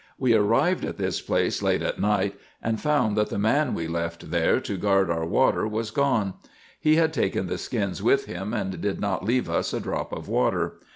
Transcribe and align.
We 0.17 0.33
arrived 0.33 0.83
at 0.83 0.97
this 0.97 1.21
place 1.21 1.61
late 1.61 1.83
at 1.83 1.99
night, 2.01 2.33
and 2.59 2.81
found 2.81 3.15
that 3.17 3.29
the 3.29 3.37
man 3.37 3.75
we 3.75 3.87
left 3.87 4.31
there 4.31 4.59
to 4.59 4.75
guard 4.75 5.11
our 5.11 5.27
water 5.27 5.67
was 5.67 5.91
gone. 5.91 6.33
He 6.79 6.95
had 6.95 7.13
taken 7.13 7.45
the 7.45 7.59
skins 7.59 8.01
with 8.01 8.25
him, 8.25 8.51
and 8.51 8.81
did 8.81 8.99
not 8.99 9.23
leave 9.23 9.47
us 9.47 9.73
a 9.73 9.79
drop 9.79 10.11
of 10.11 10.27
water. 10.27 10.79